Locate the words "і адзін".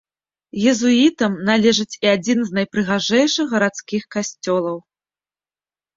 2.07-2.37